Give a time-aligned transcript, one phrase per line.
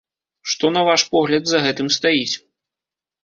[0.51, 2.33] Што, на ваш погляд, за гэтым стаіць?